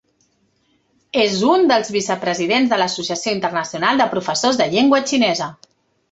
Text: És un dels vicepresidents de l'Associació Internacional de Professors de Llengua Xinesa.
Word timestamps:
És 1.23 1.33
un 1.49 1.67
dels 1.71 1.91
vicepresidents 1.95 2.71
de 2.71 2.79
l'Associació 2.83 3.33
Internacional 3.37 4.01
de 4.01 4.07
Professors 4.15 4.59
de 4.63 4.67
Llengua 4.73 5.01
Xinesa. 5.13 5.51